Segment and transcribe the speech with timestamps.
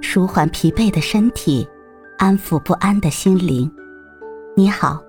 [0.00, 1.66] 舒缓疲惫的身体，
[2.18, 3.70] 安抚不安的心灵。
[4.56, 5.02] 你好，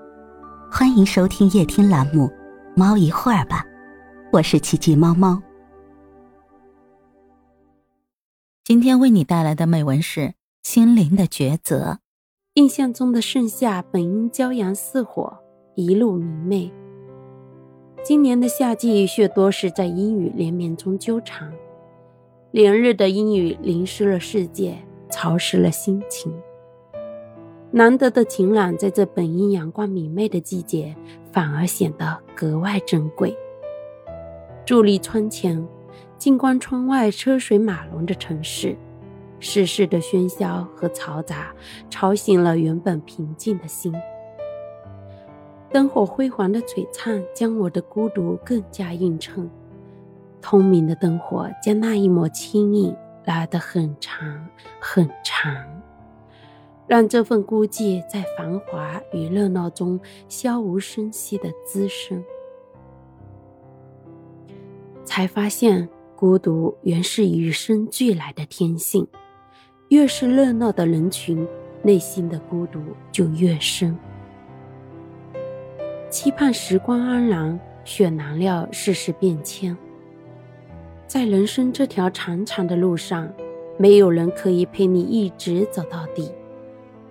[0.71, 2.27] 欢迎收听夜听栏目
[2.75, 3.63] 《猫一会儿吧》，
[4.31, 5.41] 我是奇迹猫猫。
[8.63, 10.19] 今天为你带来的美文是
[10.63, 11.93] 《心灵的抉择》。
[12.55, 15.37] 印象中的盛夏本应骄阳似火，
[15.75, 16.71] 一路明媚。
[18.03, 21.51] 今年的夏季却多是在阴雨连绵中纠缠，
[22.51, 24.77] 连日的阴雨淋湿了世界，
[25.09, 26.33] 潮湿了心情。
[27.71, 30.93] 难得的晴朗，在这本应阳光明媚的季节，
[31.31, 33.33] 反而显得格外珍贵。
[34.65, 35.65] 伫立窗前，
[36.17, 38.75] 静观窗外车水马龙的城市，
[39.39, 41.55] 世事的喧嚣和嘈杂，
[41.89, 43.95] 吵醒了原本平静的心。
[45.71, 49.49] 灯火辉煌的璀璨，将我的孤独更加映衬。
[50.41, 52.95] 通明的灯火将那一抹轻影
[53.25, 54.47] 拉得很长
[54.79, 55.53] 很长，
[56.87, 62.23] 让这份孤寂在繁华与热闹中悄无声息地滋生。
[65.05, 69.07] 才发现，孤独原是与生俱来的天性。
[69.89, 71.45] 越是热闹的人群，
[71.83, 72.79] 内心的孤独
[73.11, 73.97] 就越深。
[76.09, 79.77] 期盼时光安然，却难料世事变迁。
[81.11, 83.29] 在人生这条长长的路上，
[83.75, 86.31] 没有人可以陪你一直走到底。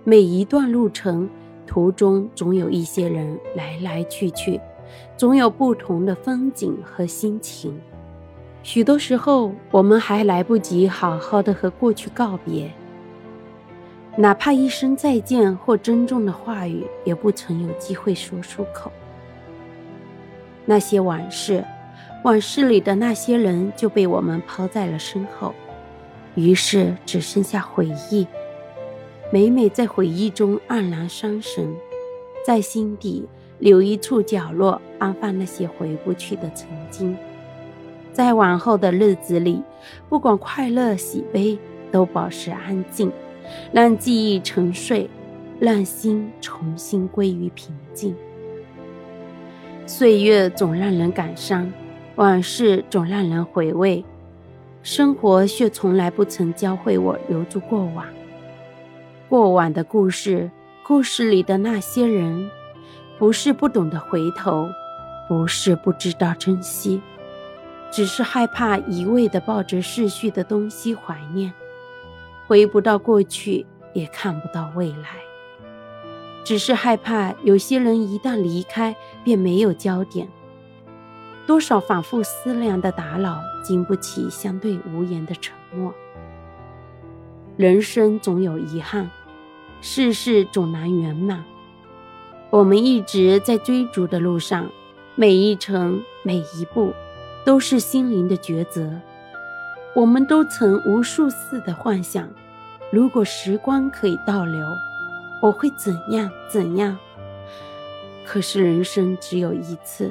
[0.03, 1.29] 每一段路程
[1.67, 4.59] 途中，总有一些人来来去去，
[5.15, 7.79] 总有不同的风景和心情。
[8.63, 12.71] 许多时候，我们还来不及好好的和过去告别。
[14.15, 18.91] 哪怕一声再见或珍重的话语，也不曾有机会说出口。
[20.65, 21.63] 那些往事，
[22.23, 25.53] 往事里的那些人就被我们抛在了身后，
[26.35, 28.27] 于是只剩下回忆。
[29.31, 31.73] 每每在回忆中黯然伤神，
[32.45, 33.25] 在心底
[33.59, 37.17] 留一处角落，安放那些回不去的曾经。
[38.13, 39.63] 在往后的日子里，
[40.09, 41.57] 不管快乐喜悲，
[41.91, 43.11] 都保持安静。
[43.71, 45.09] 让记忆沉睡，
[45.59, 48.15] 让心重新归于平静。
[49.85, 51.71] 岁月总让人感伤，
[52.15, 54.03] 往事总让人回味，
[54.83, 58.05] 生活却从来不曾教会我留住过往。
[59.29, 60.51] 过往的故事，
[60.85, 62.49] 故事里的那些人，
[63.17, 64.67] 不是不懂得回头，
[65.29, 67.01] 不是不知道珍惜，
[67.89, 71.51] 只是害怕一味的抱着逝去的东西怀念。
[72.45, 75.07] 回不到过去，也看不到未来，
[76.43, 78.93] 只是害怕有些人一旦离开，
[79.23, 80.27] 便没有焦点。
[81.51, 85.93] 多少反复思量的打扰，经不起相对无言的沉默。
[87.57, 89.11] 人生总有遗憾，
[89.81, 91.43] 世事总难圆满。
[92.51, 94.69] 我们一直在追逐的路上，
[95.15, 96.93] 每一程每一步，
[97.43, 98.89] 都是心灵的抉择。
[99.93, 102.29] 我们都曾无数次的幻想。
[102.93, 104.65] 如果时光可以倒流，
[105.41, 106.97] 我会怎样怎样？
[108.25, 110.09] 可是人生只有一次，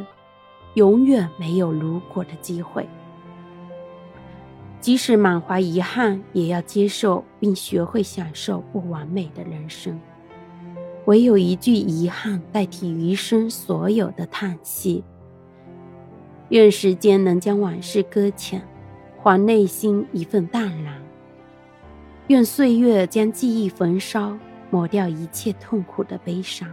[0.74, 2.88] 永远没有如果的机会。
[4.80, 10.00] 即使满怀遗憾，也要接受并学会享受不完美的人生。
[11.04, 15.04] 唯有一句遗憾，代替余生所有的叹息。
[16.48, 18.62] 愿时间能将往事搁浅，
[19.18, 21.00] 还内心一份淡然。
[22.28, 24.38] 愿岁月将记忆焚烧，
[24.70, 26.68] 抹掉一切痛苦的悲伤，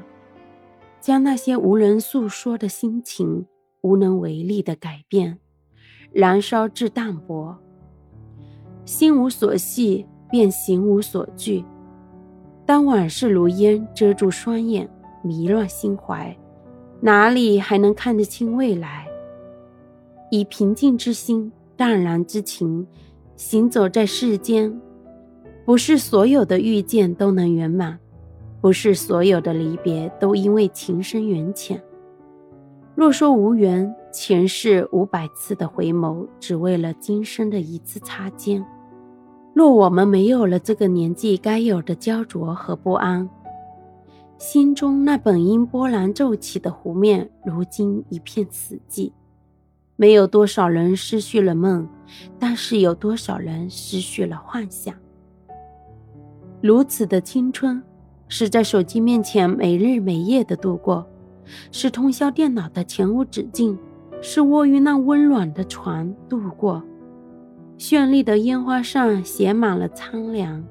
[1.02, 3.46] 将那些无人诉说的心情、
[3.88, 5.40] 无能为力的改变，
[6.12, 7.56] 燃烧至淡薄。
[8.84, 11.64] 心无所系，便行无所惧。
[12.66, 14.90] 当往事如烟遮住双眼，
[15.24, 16.38] 迷乱心怀，
[17.00, 19.08] 哪里还能看得清未来？
[20.32, 22.86] 以平静之心、淡然之情，
[23.38, 24.78] 行走在世间。
[25.66, 27.98] 不是所有的遇见都能圆满，
[28.60, 31.82] 不是所有的离别都因为情深缘浅。
[32.98, 38.66] 若说无缘，前世五百次的回眸，只为了今生的一次擦肩。
[39.54, 43.30] 若我们没有了这个年纪该有的焦灼和不安，
[44.40, 49.12] 心中那本应波澜骤起的湖面，如今一片死寂。
[49.96, 51.88] 没有多少人失去了梦，
[52.40, 54.96] 但是有多少人失去了幻想。
[56.62, 57.84] 如此的青春，
[58.28, 61.08] 是在手机面前没日没夜的度过，
[61.72, 63.78] 是通宵电脑的前无止境，
[64.22, 66.84] 是卧于那温暖的床度过。
[67.78, 70.64] 绚丽的烟花上写满了苍凉，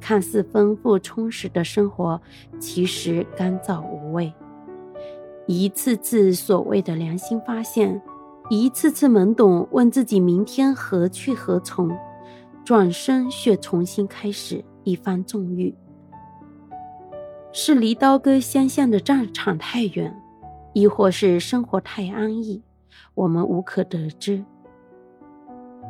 [0.00, 2.20] 看似丰富充实的生活，
[2.58, 4.32] 其实干燥无味。
[5.46, 8.00] 一次次所谓的良心发现，
[8.50, 11.90] 一次次懵懂问自己明天何去何从，
[12.64, 15.74] 转身却重新开始一番纵欲。
[17.54, 20.16] 是离刀割相向的战场太远，
[20.72, 22.62] 亦或是生活太安逸，
[23.14, 24.42] 我们无可得知。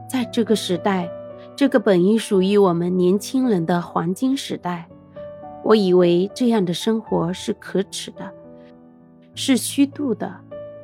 [0.09, 1.09] 在这个时代，
[1.55, 4.88] 这个本应属于我们年轻人的黄金时代，
[5.62, 8.29] 我以为这样的生活是可耻的，
[9.35, 10.41] 是虚度的。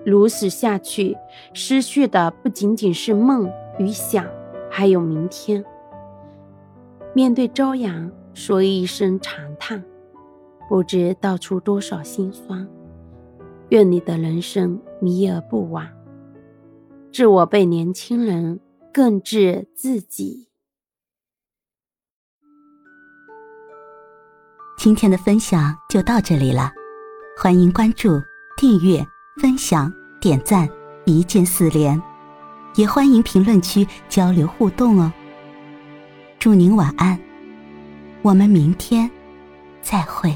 [0.06, 1.16] 如此下去，
[1.52, 4.24] 失去的不仅仅是梦与想，
[4.70, 5.62] 还有明天。
[7.12, 9.84] 面对朝阳，说一声长叹，
[10.68, 12.68] 不知道出多少心酸。
[13.70, 15.88] 愿你的人生迷而不惘。
[17.10, 18.60] 致我辈年轻人。
[18.90, 20.48] 更治自己。
[24.76, 26.72] 今天的分享就到这里了，
[27.40, 28.20] 欢迎关注、
[28.56, 29.06] 订阅、
[29.40, 30.68] 分享、点赞，
[31.04, 32.02] 一键四连，
[32.74, 35.12] 也欢迎评论区交流互动哦。
[36.40, 37.16] 祝您晚安，
[38.22, 39.08] 我们明天
[39.80, 40.34] 再会。